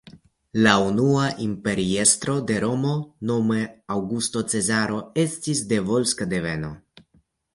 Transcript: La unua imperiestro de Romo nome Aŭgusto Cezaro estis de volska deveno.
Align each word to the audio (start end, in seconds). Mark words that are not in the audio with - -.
La 0.67 0.71
unua 0.83 1.25
imperiestro 1.47 2.37
de 2.51 2.55
Romo 2.63 2.95
nome 3.31 3.59
Aŭgusto 3.97 4.43
Cezaro 4.55 5.03
estis 5.27 5.65
de 5.73 5.81
volska 5.91 6.31
deveno. 6.35 6.75